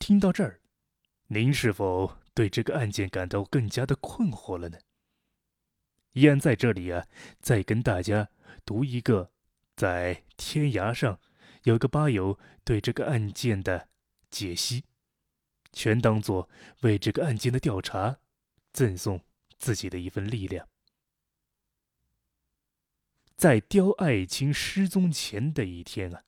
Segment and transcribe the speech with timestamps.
[0.00, 0.60] 听到这儿，
[1.28, 4.78] 您是否对这个案件感到更加的困惑了呢？
[6.12, 7.06] 依然在这里啊，
[7.38, 8.30] 再跟大家
[8.64, 9.30] 读一个
[9.76, 11.20] 在天涯上
[11.64, 13.90] 有个吧友对这个案件的
[14.30, 14.86] 解析，
[15.72, 16.48] 全当做
[16.80, 18.20] 为这个案件的调查
[18.72, 19.20] 赠送
[19.58, 20.66] 自己的一份力量。
[23.36, 26.24] 在刁爱青失踪前的一天啊，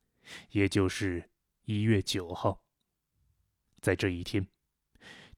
[0.50, 1.30] 也就是
[1.64, 2.61] 一月九号，
[3.82, 4.46] 在这一天，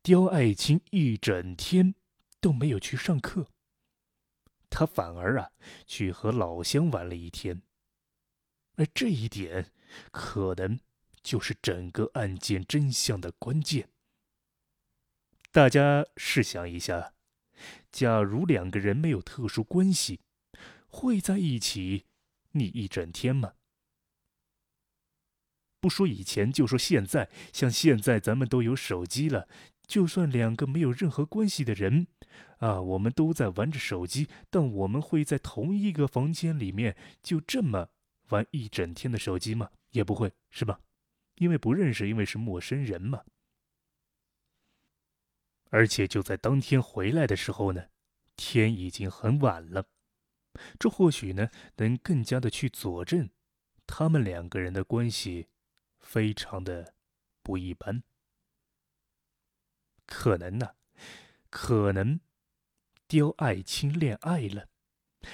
[0.02, 1.94] 刁爱青一整天
[2.40, 3.48] 都没有去上课。
[4.68, 5.50] 他反而啊，
[5.86, 7.62] 去和老乡玩了一天。
[8.76, 9.72] 而这一点，
[10.10, 10.78] 可能
[11.22, 13.88] 就是整个案件真相的关键。
[15.50, 17.14] 大家试想一下，
[17.90, 20.20] 假如两个人没有特殊关系，
[20.88, 22.04] 会在一起
[22.50, 23.54] 腻一整天吗？
[25.84, 29.46] 不说以前，就说现在，像现在咱们都有手机了，
[29.86, 32.06] 就算两个没有任何关系的人。
[32.56, 37.90] 啊，我们都在玩着手机，但我们会在同一个房间里面就这么
[38.30, 39.68] 玩一整天的手机吗？
[39.90, 40.80] 也不会，是吧？
[41.34, 43.20] 因为不认识，因为是陌生人嘛。
[45.68, 47.84] 而且就在当天回来的时候呢，
[48.36, 49.84] 天已经很晚了，
[50.78, 53.28] 这或许呢能更加的去佐证
[53.86, 55.48] 他们两个人的关系
[56.04, 56.94] 非常的
[57.42, 58.02] 不一般，
[60.06, 60.76] 可能呢。
[61.50, 62.20] 可能，
[63.06, 64.68] 刁爱青恋爱了，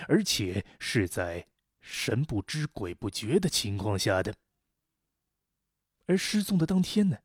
[0.07, 1.49] 而且是在
[1.81, 4.35] 神不知鬼不觉的情况下的。
[6.05, 7.21] 而失踪的当天呢，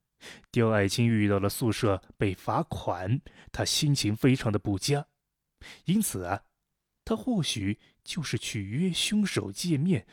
[0.50, 3.20] 刁爱青遇到了宿舍被罚款，
[3.52, 5.10] 他心情非常的不佳，
[5.84, 6.46] 因此啊，
[7.04, 10.08] 他或许就是去约凶手见面，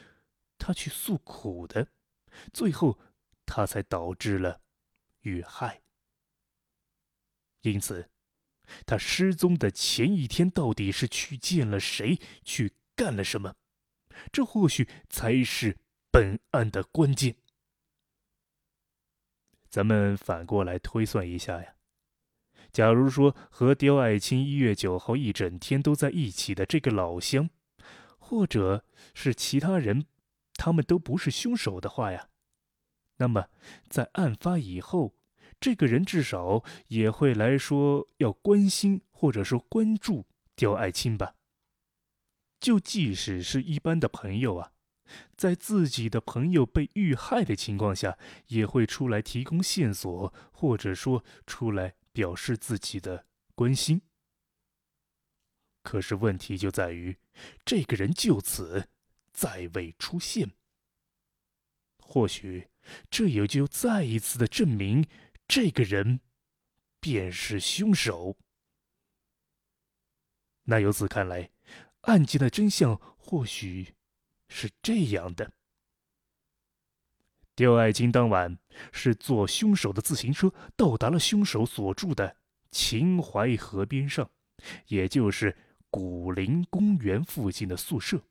[0.59, 1.93] 他去诉苦的，
[2.53, 2.99] 最后
[3.47, 4.61] 他才导致了
[5.21, 5.83] 遇害。
[7.63, 8.09] 因此。
[8.87, 13.55] 他失踪的前一天，到底是去见了谁，去干了什么？
[14.31, 15.77] 这或许才是
[16.11, 17.37] 本案的关键。
[19.69, 21.75] 咱们反过来推算一下呀，
[22.73, 27.51] 假如说和刁爱青一月九号一整天都在一起的这个老乡，
[28.19, 30.07] 或者是其他人，
[30.55, 32.31] 他们都不是凶手的话呀，
[33.23, 33.49] 那么
[33.89, 35.15] 在案发以后。
[35.61, 41.37] 这个人至少也会来说要关心或者说关注刁爱青吧。
[42.59, 44.73] 就即使是一般的朋友啊，
[45.37, 48.19] 在自己的朋友被遇害的情况下，
[48.49, 54.03] 也会出来提供线索，或者说出来表示自己的关心。
[55.85, 57.17] 可是问题就在于，
[57.65, 58.89] 这个人就此
[59.33, 60.51] 再未出现。
[61.99, 62.67] 或许
[63.11, 65.07] 这也就再一次的证明。
[65.49, 66.21] 这个人
[67.01, 68.39] 便是凶手。
[70.65, 71.51] 那由此看来，
[72.03, 73.95] 案件的真相或许
[74.49, 75.53] 是这样的：
[77.55, 78.59] 刁爱青当晚
[78.93, 82.37] 是坐凶手的自行车到达了凶手所住的
[82.71, 84.31] 秦淮河边上，
[84.87, 85.57] 也就是
[85.91, 88.25] 古林公园附近的宿舍。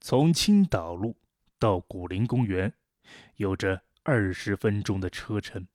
[0.00, 1.16] 从青岛路
[1.58, 2.72] 到古林公园，
[3.36, 3.82] 有着。
[4.04, 5.68] 二十分钟的车程，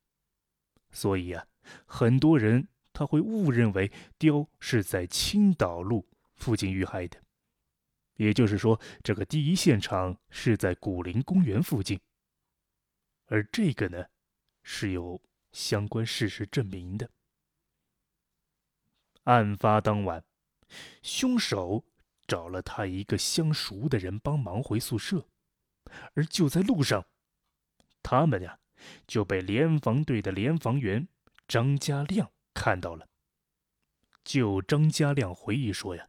[0.90, 1.46] 所以啊，
[1.86, 7.22] 很多人他会误认为雕是在青岛路附近遇害的，
[8.16, 12.00] 也就是说，这个第一现场是在古林公园附近，
[13.26, 14.04] 而这个呢，
[14.64, 15.22] 是有
[15.52, 17.08] 相关事实证明的。
[19.24, 20.24] 案发当晚，
[21.02, 21.84] 凶手
[22.26, 25.28] 找了他一个相熟的人帮忙回宿舍，
[26.14, 27.06] 而就在路上。
[28.04, 28.60] 他们呀，
[29.08, 31.08] 就被联防队的联防员
[31.48, 33.08] 张家亮看到了。
[34.22, 36.08] 就张家亮回忆说呀，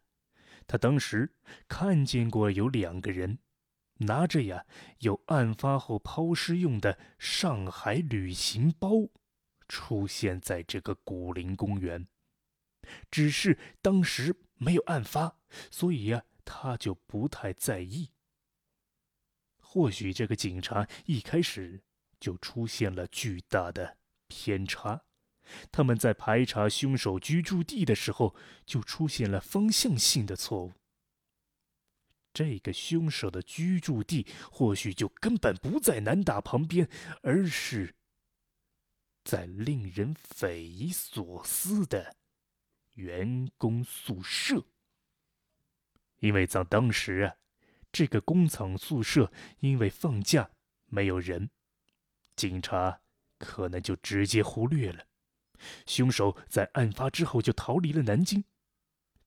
[0.68, 1.34] 他当时
[1.68, 3.40] 看见过有两个人，
[4.00, 4.66] 拿着呀
[5.00, 8.90] 有案发后抛尸用的上海旅行包，
[9.68, 12.08] 出现在这个古林公园。
[13.10, 15.38] 只是当时没有案发，
[15.72, 18.12] 所以呀，他就不太在意。
[19.60, 21.84] 或许这个警察一开始
[22.20, 23.98] 就出现了巨大的
[24.28, 25.04] 偏差，
[25.72, 28.36] 他们在排查凶手居住地的时候
[28.66, 30.74] 就出现了方向性的错误。
[32.34, 36.90] 这个凶手的居住地或许就根本不在南大旁边，
[37.22, 37.96] 而是
[39.24, 42.18] 在令人匪夷所思的
[42.96, 44.66] 员工宿舍，
[46.20, 47.36] 因为在当时啊。
[47.92, 49.32] 这个工厂宿舍
[49.62, 50.52] 因为放假
[50.88, 51.50] 没有人，
[52.36, 53.02] 警察
[53.38, 55.06] 可能就直接忽略了。
[55.86, 58.44] 凶手在案发之后就逃离了南京，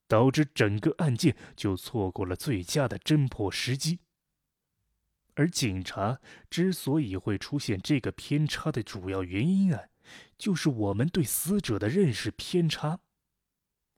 [0.06, 4.00] 导致整个案件就错过了最佳的侦破时机。
[5.34, 6.20] 而警察
[6.50, 9.84] 之所以会出现这个偏差的主要原因啊，
[10.36, 13.00] 就是我们对死者的认识偏差。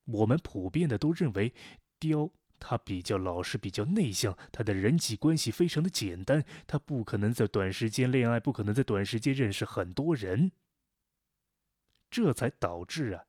[0.04, 1.54] 我们普遍的都认为，
[1.98, 2.30] 雕
[2.60, 10.52] 他比较老实，比较内向，他的人际关系非常的简单，他不可能在短时间恋爱，不可能在短时间认识很多人。
[12.10, 13.24] 这才导致啊，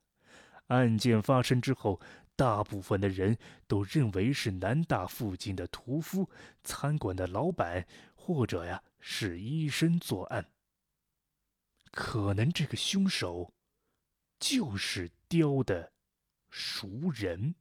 [0.66, 2.00] 案件发生之后，
[2.36, 6.28] 大部分的人都认为是南大附近的屠夫、
[6.62, 10.46] 餐馆的老板，或者呀是医生作案。
[11.90, 13.52] 可能这个凶手
[14.40, 15.92] 就是刁的
[16.50, 17.54] 熟人，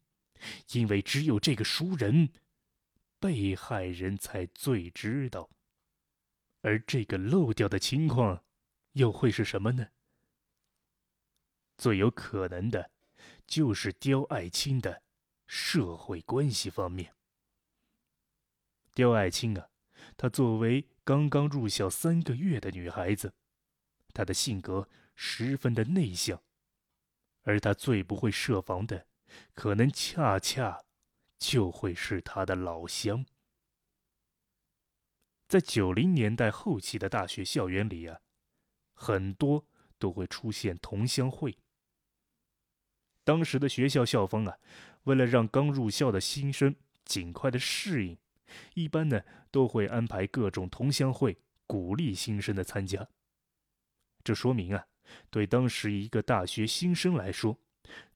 [0.73, 2.29] 因为只有这个熟人，
[3.19, 5.49] 被害人才最知道。
[6.61, 8.43] 而这个漏掉的情况，
[8.93, 9.89] 又会是什么呢？
[11.77, 12.91] 最有可能的，
[13.47, 15.01] 就是刁爱青的
[15.47, 17.15] 社会关系方面。
[18.93, 19.69] 刁爱青啊，
[20.15, 23.33] 她作为刚刚入校三个月的女孩子，
[24.13, 26.43] 她的性格十分的内向，
[27.41, 29.07] 而她最不会设防的，
[29.53, 30.83] 可能恰恰
[31.37, 33.25] 就会是他的老乡。
[35.47, 38.21] 在九零年代后期的大学校园里啊，
[38.93, 39.67] 很多
[39.99, 41.57] 都会出现同乡会。
[43.23, 44.57] 当时的学校校方啊，
[45.03, 48.17] 为了让刚入校的新生尽快的适应，
[48.73, 51.37] 一般呢都会安排各种同乡会，
[51.67, 53.09] 鼓励新生的参加。
[54.23, 54.87] 这说明啊，
[55.29, 57.59] 对当时一个大学新生来说，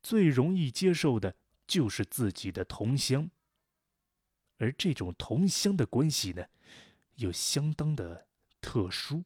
[0.02, 1.36] 最容易接受的
[1.68, 3.30] 就是自己的同乡。
[4.58, 6.46] 而这种同乡的关系呢，
[7.16, 8.28] 又相当的
[8.62, 9.24] 特殊，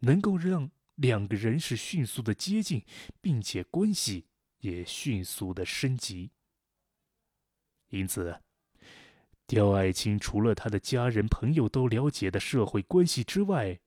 [0.00, 2.84] 能够让两个人是迅速的接近，
[3.20, 4.26] 并且关系。
[4.60, 6.32] 也迅速的升级。
[7.90, 8.42] 因此，
[9.46, 13.78] 刁爱青除了他的家人朋友都了解的社会关系之外，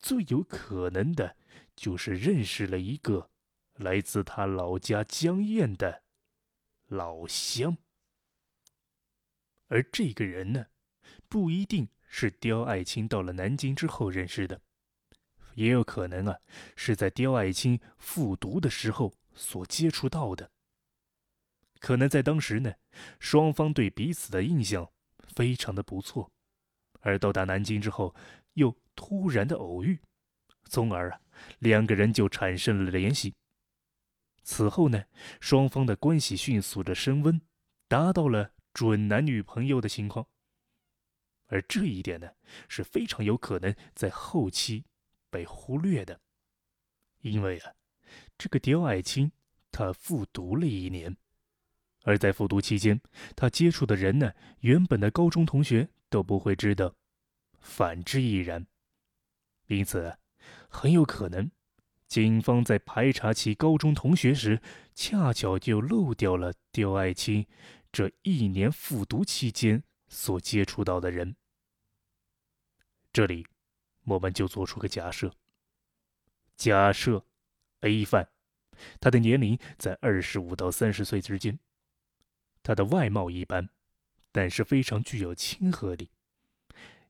[0.00, 1.36] 最有可能的
[1.76, 3.30] 就是认识了一个
[3.78, 6.02] 来自他老家江堰的
[6.86, 7.76] 老乡。
[9.66, 10.66] 而这个人呢，
[11.28, 14.60] 不一定是刁爱青到了南京之后认识的，
[15.54, 16.38] 也有可能啊，
[16.76, 19.12] 是在刁爱青复读的时候。
[19.40, 20.50] 所接触到的，
[21.78, 22.74] 可能在当时呢，
[23.20, 24.90] 双方对彼此的印象
[25.36, 26.28] 非常的不错，
[27.02, 28.12] 而到达南京之后，
[28.54, 30.00] 又突然的偶遇，
[30.64, 31.20] 从而啊，
[31.60, 33.32] 两个人就产生了联系。
[34.50, 35.04] 此后呢，
[35.42, 37.38] 双方的关系迅速的升温，
[37.86, 40.26] 达到了准男女朋友的情况。
[41.48, 42.32] 而这一点呢，
[42.66, 44.86] 是非常有可能在后期
[45.28, 46.18] 被忽略的，
[47.20, 47.74] 因为啊。
[48.38, 49.30] 这个刁爱青，
[49.70, 51.14] 他复读了一年，
[52.04, 52.98] 而在复读期间，
[53.36, 56.94] 他接触的人呢，原本的高中同学都不会知道，
[57.60, 58.66] 反之亦然。
[59.66, 60.16] 因此，
[60.70, 61.50] 很有可能，
[62.08, 64.60] 警方在排查其高中同学时，
[64.94, 67.46] 恰巧就漏掉了刁爱青
[67.92, 71.36] 这一年复读期间所接触到的人。
[73.12, 73.46] 这里，
[74.04, 75.32] 我们就做出个假设，
[76.56, 77.24] 假设。
[77.82, 78.28] A 犯，
[78.98, 81.60] 他的年龄在二十五到三十岁之间，
[82.60, 83.68] 他的外貌一般，
[84.32, 86.10] 但是非常具有亲和力，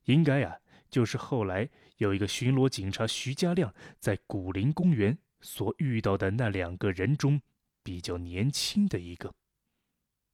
[0.03, 7.41] 应该啊就是后来有一个巡逻警察徐家亮在古林公园所遇到的那两个人中
[7.83, 9.33] 比较年轻的一个。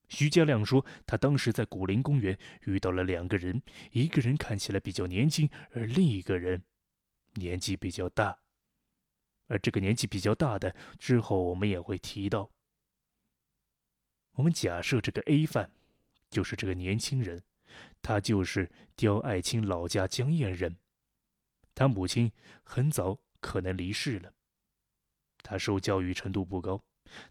[0.08, 6.64] 徐家亮说，他当时在古林公园遇到了两个人，一个人看起来比较年轻，而另一个人
[7.34, 8.38] 年纪比较大。
[9.48, 12.52] 而这个年纪比较大的，之后我们也会提到。
[14.34, 15.72] 我们假设这个 A 犯
[16.30, 17.44] 就是这个年轻人，
[18.06, 20.78] 他就是刁爱青老家江堰人，
[21.74, 22.32] 他母亲
[22.64, 24.32] 很早可能离世了，
[25.42, 26.80] 他受教育程度不高，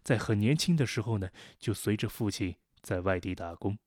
[0.03, 3.79] 在很年轻的时候呢，就随着父亲在外地打工。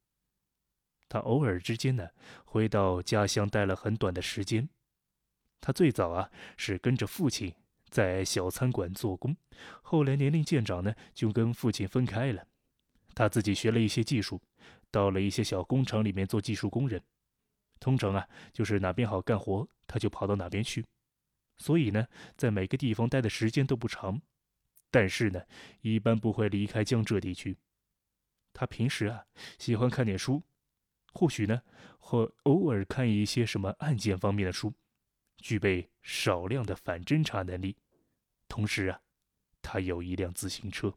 [1.11, 2.09] 他偶尔之间呢，
[2.47, 4.67] 回到家乡待了很短的时间。
[5.61, 7.55] 他最早啊，是跟着父亲。
[7.91, 9.37] 在小餐馆做工，
[9.83, 12.47] 后来年龄渐长呢，就跟父亲分开了。
[13.19, 14.41] 他自己学了一些技术，
[14.93, 17.03] 到了一些小工厂里面做技术工人。
[17.81, 20.87] 通常啊，就是哪边好干活，他就跑到哪边去。
[21.57, 22.07] 所以呢，
[22.37, 24.23] 在每个地方待的时间都不长，
[24.89, 25.43] 但是呢，
[25.81, 27.59] 一般不会离开江浙地区。
[28.53, 29.27] 他平时啊，
[29.59, 30.41] 喜欢看点书，
[31.13, 31.61] 或许呢，
[31.99, 34.73] 会偶尔看一些什么案件方面的书。
[35.39, 37.77] 具备少量的反侦查能力，
[38.47, 39.01] 同时啊，
[39.61, 40.97] 他有一辆自行车。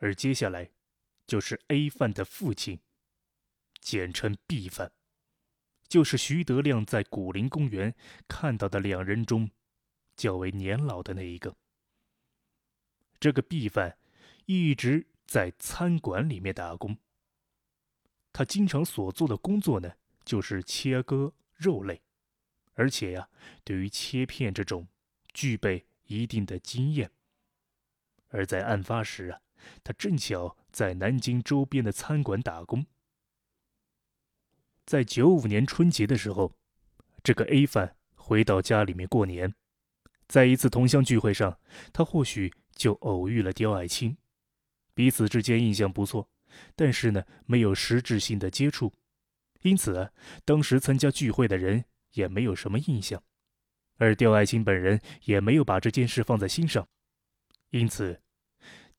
[0.00, 0.70] 而接下来，
[1.26, 2.80] 就是 A 犯的父亲，
[3.80, 4.92] 简称 B 犯，
[5.86, 7.94] 就是徐德亮在古林公园
[8.26, 9.50] 看到的两人中
[10.16, 11.54] 较为年老的那一个。
[13.20, 13.98] 这个 B 犯
[14.46, 16.96] 一直在餐馆里面打工。
[18.32, 19.92] 他经常所做的工作呢，
[20.24, 22.00] 就是切割肉类，
[22.74, 23.28] 而且呀，
[23.64, 24.88] 对于切片这种
[25.34, 27.10] 具备一定的经验。
[28.28, 29.40] 而在案发时啊，
[29.82, 32.84] 他正巧在南京周边的餐馆打工。
[34.86, 36.56] 在九五年春节的时候，
[37.22, 39.54] 这个 A 犯回到家里面过年，
[40.26, 41.58] 在一次同乡聚会上，
[41.92, 44.16] 他或许就偶遇了刁爱青，
[44.94, 46.28] 彼此之间印象不错。
[46.74, 48.92] 但是呢，没有实质性的接触，
[49.62, 50.12] 因此，
[50.44, 53.22] 当时参加聚会的人也没有什么印象，
[53.98, 56.88] 而刁爱青本人也没有把这件事放在心上，
[57.70, 58.20] 因此，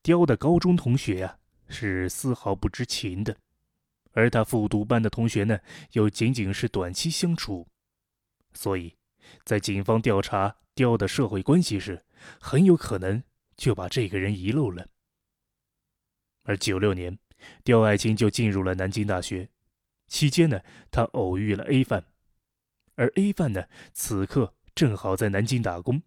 [0.02, 3.36] 刁的高中同学呀是丝毫不知情的，
[4.12, 5.58] 而他复读班的同学呢，
[5.92, 7.68] 又仅仅是短期相处，
[8.52, 8.96] 所以，
[9.44, 12.04] 在警方调查刁的社会关系时，
[12.40, 13.22] 很有可能
[13.56, 14.88] 就把这个人遗漏了，
[16.44, 17.18] 而九六年。
[17.64, 19.48] 刁爱青就进入了南京大学，
[20.06, 20.60] 期间呢，
[20.92, 22.04] 他偶遇了 A 犯，
[22.94, 26.02] 而 A 犯呢，此刻正好在南京打工，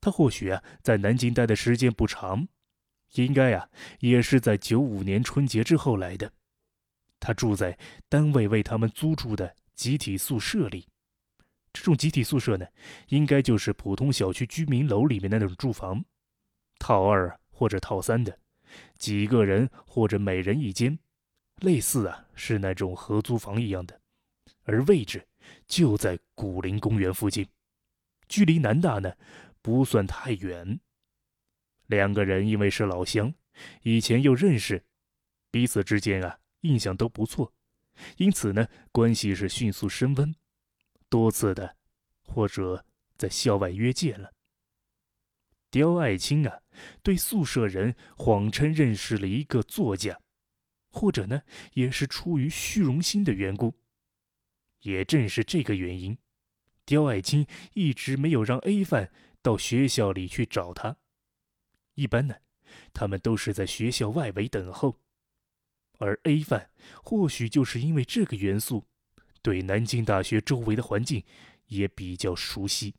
[0.00, 2.48] 他或许啊，在南京待的时间不长，
[3.14, 3.68] 应该啊，
[4.00, 6.30] 也是在九五年春节之后来的。
[7.18, 7.76] 他住在
[8.08, 10.86] 单位为他们租住的集体宿舍里，
[11.72, 12.66] 这种集体宿舍呢，
[13.08, 16.04] 应该就是普通小区居民楼里面的那种住房，
[16.78, 18.38] 套二或者套三的。
[18.98, 20.98] 几个人或者每人一间，
[21.60, 23.98] 类似啊是那种合租房一样的，
[24.64, 25.26] 而位置
[25.66, 27.46] 就在古林公园附近，
[28.28, 29.10] 距离南大呢
[29.62, 30.78] 不算太远。
[31.86, 33.34] 两个人因为是老乡，
[33.82, 34.84] 以前又认识，
[35.50, 37.52] 彼此之间啊印象都不错，
[38.16, 40.34] 因此呢关系是迅速升温，
[41.08, 41.76] 多次的
[42.24, 42.84] 或者
[43.16, 44.32] 在校外约见了。
[45.70, 46.60] 刁爱青啊，
[47.02, 50.20] 对宿舍人谎称认识了一个作家，
[50.90, 51.42] 或者呢，
[51.74, 53.74] 也是出于虚荣心的缘故。
[54.82, 56.16] 也正是这个原因，
[56.84, 59.10] 刁爱青一直没有让 A 犯
[59.42, 60.96] 到学校里去找他。
[61.96, 62.36] 一般呢，
[62.94, 65.00] 他们都是在学校外围等候。
[65.98, 66.70] 而 A 犯
[67.02, 68.86] 或许就是因为这个元素，
[69.42, 71.24] 对南京大学周围的环境
[71.66, 72.94] 也比较熟悉。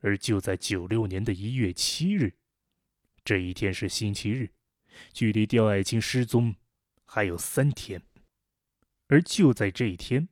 [0.00, 2.34] 而就在九六年的一月七日，
[3.24, 4.50] 这一天是星期日，
[5.12, 6.54] 距离刁爱青失踪
[7.04, 8.02] 还有三天。
[9.08, 10.28] 而就在这一天，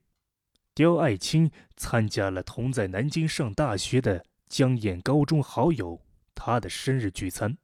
[0.74, 6.02] 刁爱青参加了同在南京上大学的江堰高中好友
[6.44, 7.56] 他的生日聚餐。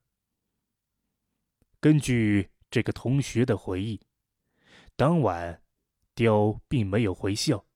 [1.80, 4.00] 根据这个同学的回忆，
[4.94, 5.60] 当晚
[6.14, 7.66] 刁并没有回校，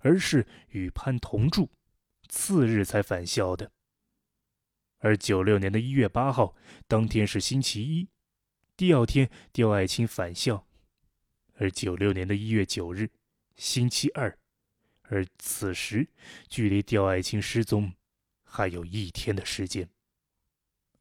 [0.00, 1.70] 而是与潘同住。
[2.28, 3.70] 次日才返校的，
[4.98, 6.56] 而九六年的一月八号，
[6.88, 8.08] 当天是星期一，
[8.76, 10.66] 第二天刁爱青返校，
[11.54, 13.08] 而九六年的一月九日，
[13.54, 14.36] 星期二，
[15.02, 16.08] 而此时
[16.48, 17.92] 距离刁爱青失踪
[18.42, 19.88] 还有一天的时间，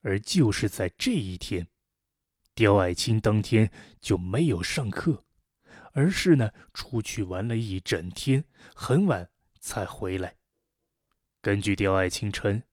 [0.02, 1.68] 而就是在这一天，
[2.56, 5.26] 刁爱青当天就没有上课，
[5.94, 9.30] 而是呢出去玩了一整天，很晚
[9.60, 10.38] 才回来。
[11.42, 12.64] 根据刁爱青称，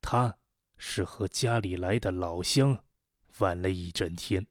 [0.00, 0.38] 他
[0.76, 2.84] 是和家里来的老乡
[3.38, 4.46] 玩了一整天。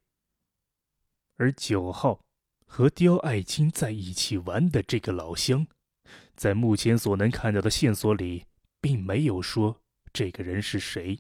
[1.38, 2.26] 而九号
[2.66, 5.68] 和刁爱青在一起玩的这个老乡，
[6.36, 8.46] 在目前所能看到的线索里，
[8.80, 9.82] 并没有说
[10.14, 11.20] 这个人是谁。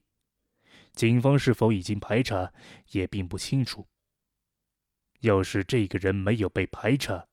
[0.93, 2.53] 警方是否已经排查，
[2.91, 3.87] 也并不清楚。
[5.21, 7.27] 要是这个人没有被排查，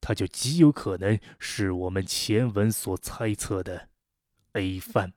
[0.00, 3.88] 他就极有可能是我们前文所猜测的。
[4.52, 5.14] A 犯，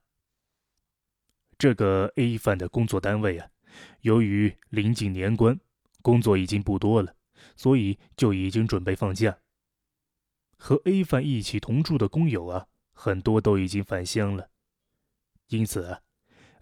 [1.58, 3.50] 这个 A 犯的工作单位啊，
[4.00, 5.60] 由于临近年关，
[6.02, 7.14] 工作已经不多了，
[7.58, 9.38] 所以就已经准备放假。
[10.58, 14.50] 和 A 犯一起同住的工友啊，很多都已经返乡了，
[15.50, 16.02] 因此啊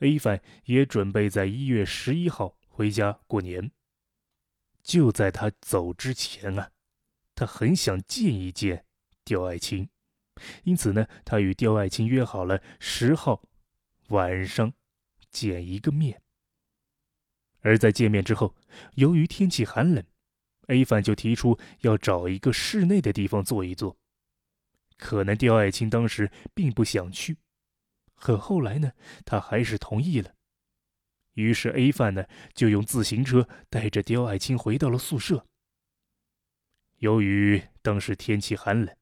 [0.04, 3.72] ，A 犯也准备在一月十一号回家过年。
[4.84, 6.72] 就在他走之前啊，
[7.34, 8.86] 他很想见一见
[9.24, 9.90] 刁爱青。
[10.64, 13.44] 因此呢，他与刁爱青约好了十号
[14.10, 14.74] 晚上
[15.30, 16.22] 见一个面。
[17.62, 18.56] 而在见面之后，
[18.96, 20.04] 由于天气寒冷
[20.68, 23.98] ，A 犯就提出要找一个室内的地方坐一坐。
[24.98, 27.38] 可能刁爱青当时并不想去，
[28.16, 28.92] 可后来呢，
[29.26, 30.34] 他还是同意了。
[31.34, 35.46] 于是 A 犯呢，就用自行车带着刁爱青回到了宿舍。
[36.98, 38.96] 由于当时天气寒冷，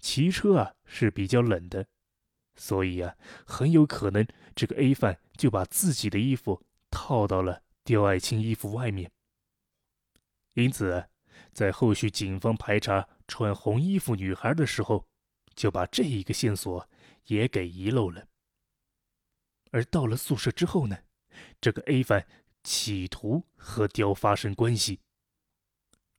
[0.00, 1.86] 骑车啊是比较冷的，
[2.56, 9.10] 所以啊，很有可能这个 A 犯就把自己的衣服套到了刁爱青衣服外面。
[10.54, 11.06] 因此，
[11.52, 15.06] 在后续警方排查穿红衣服女孩的时候，
[15.54, 16.88] 就把这一个线索
[17.26, 18.26] 也给遗漏了。
[19.70, 20.98] 而到了宿舍之后呢？
[21.60, 22.26] 这个 A 犯
[22.64, 25.00] 企图和刁发生关系，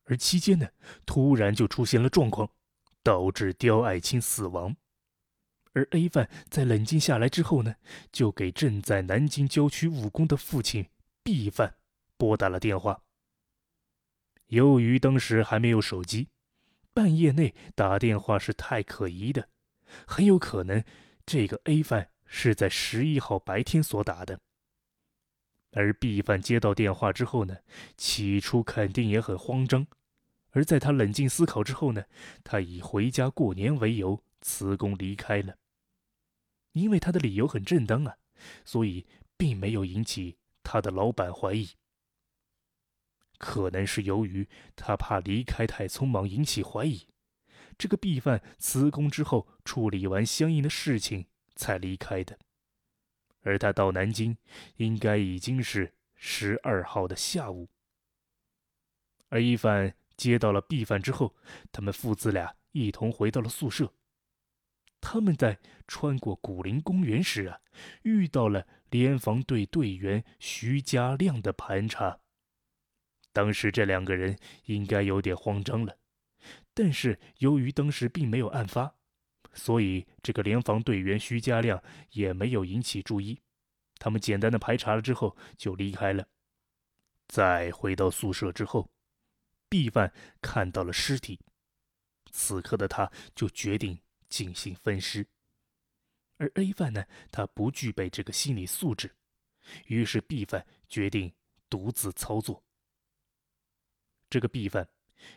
[0.04, 0.70] 而期间呢，
[1.06, 2.52] 突然就出现了状况，
[3.02, 4.76] 导致刁爱青死亡。
[5.74, 7.76] 而 A 犯在冷静下来之后呢，
[8.12, 10.90] 就给正在南京郊区务工的父亲
[11.24, 11.76] B 犯
[12.16, 13.04] 拨打了电话。
[14.48, 16.30] 由于当时还没有手机，
[16.94, 19.50] 半夜内打电话是太可疑的，
[20.06, 20.84] 很有可能
[21.26, 24.40] 这个 A 犯是在十一号白天所打的。
[25.72, 27.58] 而 B 犯接到电话之后呢，
[27.98, 29.88] 起初肯定也很慌张，
[30.52, 32.06] 而在他冷静思考之后呢，
[32.44, 35.56] 他以回家过年为由辞工离开了。
[36.72, 38.18] 因为他的理由很正当啊，
[38.64, 39.06] 所以
[39.36, 41.70] 并没有引起他的老板怀疑。
[43.38, 47.08] 可能是由于他怕离开太匆忙引起怀疑，
[47.78, 51.28] 这个 B 犯辞工之后处理完相应的事情
[51.58, 52.40] 才离开的。
[53.42, 54.38] 而他到南京，
[54.78, 57.68] 应该已经是十二号的下午。
[59.30, 61.36] 而一犯接到了 B 犯之后，
[61.72, 63.94] 他们父子俩一同回到了宿舍。
[65.00, 67.60] 他们在穿过古林公园时啊，
[68.02, 72.20] 遇到了联防队队员徐家亮的盘查。
[73.32, 75.98] 当时这两个人应该有点慌张了，
[76.74, 78.97] 但是由于当时并没有案发。
[79.58, 83.42] 所以，这个联防队员徐家亮也没有引起注意。
[83.98, 86.28] 他们简单的排查了之后就离开了。
[87.28, 88.92] 在回到宿舍之后
[89.68, 91.40] ，B 犯看到了尸体，
[92.32, 95.28] 此刻的他就决定进行分尸。
[96.38, 99.16] 而 A 犯呢，他不具备这个心理素质，
[99.88, 101.34] 于是 B 犯决定
[101.68, 102.64] 独自操作。
[104.30, 104.88] 这个 B 犯，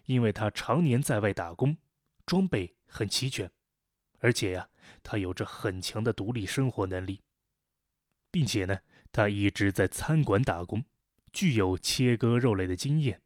[0.05, 1.79] 因为他常年在外打工，
[2.27, 3.51] 装备很齐全。
[4.21, 4.69] 而且呀，
[5.03, 7.21] 他有着很强的独立生活能力，
[8.31, 8.81] 并且呢，
[9.11, 10.85] 他一直在餐馆打工，
[11.33, 13.21] 具有切割肉类的经验。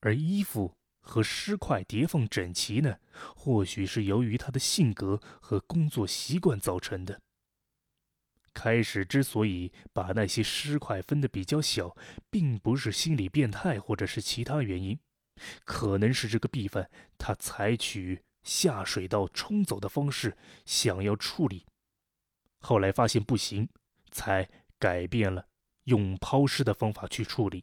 [0.00, 2.98] 而衣服和尸块叠放整齐呢，
[3.36, 7.20] 或许是由于他的性格和工作习惯造成的。
[8.54, 11.96] 开始之所以把那些尸块分得比较小，
[12.30, 14.98] 并不是心理变态或者是其他原因，
[15.64, 18.22] 可能是这个 B 犯他采取。
[18.48, 20.34] 下水道冲走的方式
[20.64, 21.66] 想要处理，
[22.60, 23.68] 后来发现不行，
[24.10, 25.46] 才改变了
[25.84, 27.62] 用抛尸的方法去处理。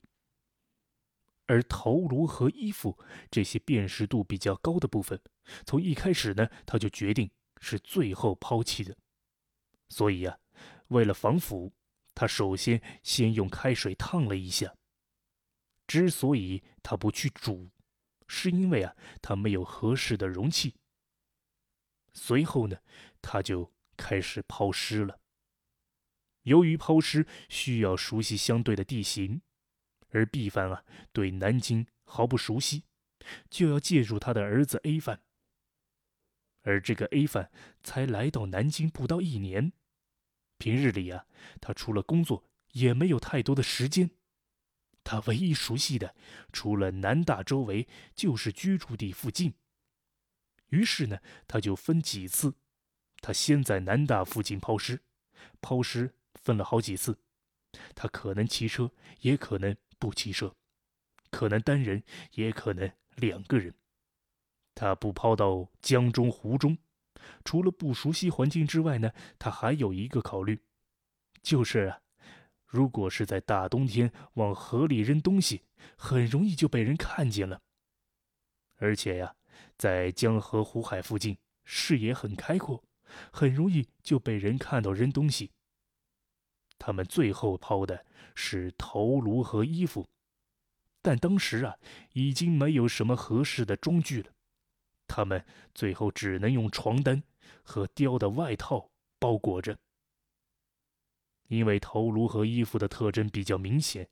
[1.47, 2.95] 而头颅和衣服
[3.31, 5.19] 这些辨识度比较高的部分，
[5.65, 8.95] 从一开始呢，他就决定是最后抛弃的。
[9.89, 10.37] 所以呀，
[10.89, 11.73] 为了防腐，
[12.13, 14.71] 他首先先用开水烫了一下。
[15.87, 17.71] 之所以他不去煮。
[18.27, 20.75] 是因为啊，他没有合适的容器。
[22.13, 22.77] 随后呢，
[23.21, 25.19] 他就开始抛尸了。
[26.43, 29.41] 由于抛尸需要熟悉相对的地形，
[30.09, 32.83] 而 B 犯啊对南京毫不熟悉，
[33.49, 35.21] 就要借助他的儿子 A 犯。
[36.61, 37.51] 而这个 A 犯
[37.83, 39.73] 才来到南京不到一年，
[40.57, 41.25] 平日里啊，
[41.59, 44.11] 他除了工作也没有太多的时间。
[45.05, 46.15] 他唯一熟悉的，
[46.51, 49.53] 除了南大周围，就是居住地附近。
[50.69, 52.55] 于是呢，他就分几次，
[53.21, 55.03] 他先在南大附近抛尸，
[55.61, 57.19] 抛尸分了好几次。
[57.93, 60.55] 他可能骑车，也可能不骑车，
[61.29, 63.75] 可能单人，也可能两个人。
[64.73, 66.77] 他不抛到江中湖中，
[67.43, 70.59] 除了不熟悉环境之外呢，他还有一个考虑，
[71.43, 72.01] 就是啊。
[72.75, 75.63] 如果是在大冬天往河里扔东西，
[75.95, 77.61] 很容易就被人看见了。
[78.75, 79.33] 而且呀，
[79.77, 82.83] 在江河湖海附近，视野很开阔，
[83.31, 85.49] 很容易就被人看到扔东西。
[86.77, 90.05] 他们最后抛的是头颅和衣服，
[91.01, 91.73] 但当时啊，
[92.11, 94.29] 已经没有什么合适的装具了，
[95.07, 95.41] 他们
[95.73, 97.23] 最后只能用床单
[97.63, 99.77] 和貂的外套包裹着。
[101.47, 104.09] 因为头颅和衣服的特征比较明显，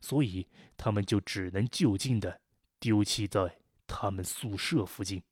[0.00, 2.40] 所以他们就只能就近的
[2.78, 5.22] 丢弃在他们宿舍附近。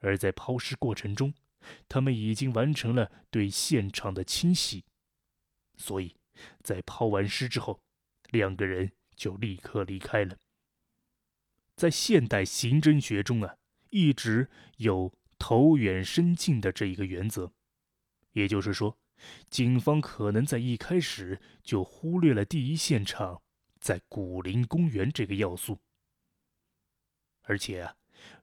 [0.00, 1.32] 而在抛尸过程中，
[1.88, 4.84] 他们已经完成了对现场的清洗，
[5.76, 6.14] 所以，
[6.62, 7.80] 在抛完尸之后，
[8.30, 10.36] 两个人就立刻离开了。
[11.74, 13.56] 在现代刑侦学中啊，
[13.90, 17.52] 一直有投远身近的这一个原则，
[18.32, 18.96] 也就是说，
[19.50, 23.42] 警方可能在一开始就忽略了第一现场
[23.80, 25.78] 在古林公园这个要素，
[27.42, 27.96] 而且啊，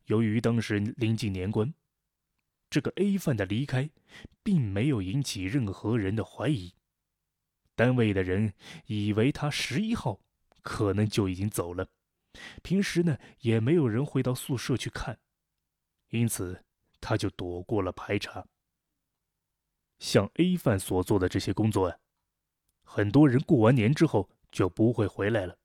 [0.05, 1.73] 由于当时临近年关。
[2.69, 3.87] 这个 A 犯的离开，
[4.41, 6.73] 并没有引起任何人的怀疑。
[7.75, 8.53] 单位的人
[8.87, 10.19] 以为他十一号
[10.63, 11.87] 可能就已经走了，
[12.63, 15.19] 平时呢也没有人会到宿舍去看，
[16.09, 16.63] 因此
[16.99, 18.47] 他就躲过了排查。
[19.99, 21.97] 像 A 犯所做的这些工作啊，
[22.83, 25.57] 很多人过完年之后就不会回来了，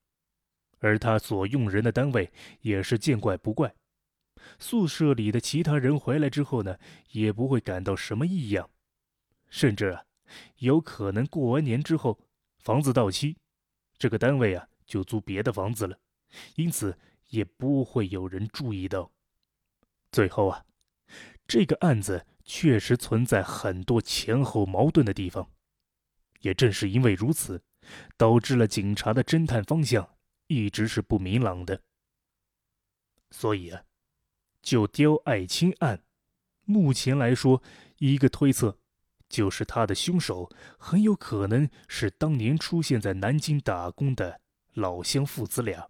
[0.78, 3.74] 而他所用人的单位也是见怪不怪。
[4.58, 6.78] 宿舍里的其他人回来之后呢，
[7.10, 8.70] 也不会感到什么异样，
[9.48, 10.04] 甚至啊，
[10.58, 12.18] 有可能过完年之后
[12.60, 13.36] 房子到期，
[13.98, 15.98] 这个单位啊就租别的房子了，
[16.54, 16.96] 因此
[17.28, 19.10] 也不会有人注意到。
[20.12, 20.64] 最后啊，
[21.46, 25.50] 这个案子确实存在很多前后矛盾的地方，
[26.40, 27.62] 也正是因为如此，
[28.16, 31.82] 导致了警察的侦探方向一直是不明朗的。
[33.30, 33.84] 所以啊。
[34.60, 36.02] 就刁爱青案，
[36.64, 37.62] 目前来说，
[37.98, 38.76] 一个推测，
[39.28, 44.40] 就是他的凶手很有可能是当年出现在南京打工的
[44.74, 45.88] 老乡父子俩，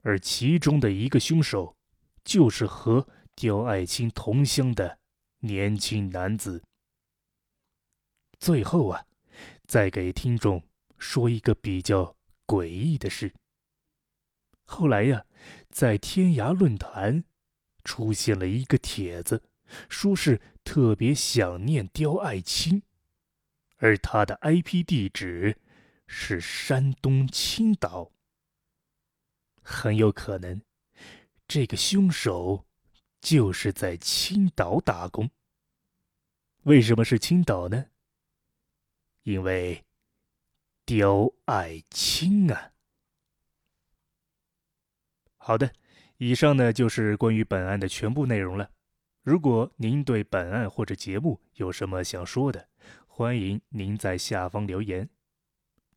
[0.00, 1.76] 而其中的一个凶手，
[2.24, 4.98] 就是和刁爱青同乡的
[5.40, 6.62] 年轻男子。
[8.38, 9.06] 最后啊，
[9.66, 10.62] 再给听众
[10.98, 12.16] 说一个比较
[12.46, 13.34] 诡异的事。
[14.64, 15.24] 后来呀，
[15.70, 17.24] 在天涯论坛
[17.84, 19.42] 出现了一个帖子，
[19.88, 22.82] 说是特别想念刁爱青，
[23.76, 25.58] 而他的 IP 地址
[26.06, 28.12] 是山东青岛。
[29.62, 30.62] 很有可能，
[31.46, 32.66] 这个凶手
[33.22, 35.30] 就是在青岛打工。
[36.64, 37.86] 为什么是青岛呢？
[39.22, 39.84] 因为
[40.84, 42.72] 刁爱青啊。
[45.36, 45.72] 好的，
[46.18, 48.70] 以上呢就是关于本案的全部内容了。
[49.22, 52.68] 如果您对本案或者节目有什么想说的，
[53.06, 55.08] 欢迎您在下方留言。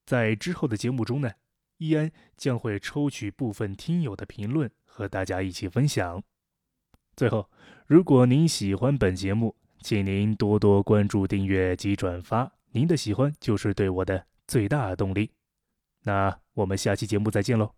[0.06, 1.32] 在之后的节目中呢，
[1.78, 6.24] 易安将会抽取部分听友的评论和大家一起分享。
[7.16, 7.50] 最后，
[7.88, 15.32] 如果您喜欢本节目，请您多多关注、订阅及转发，您的喜欢就是对我的最大动力。
[16.04, 17.76] 那我们下期节目再见喽。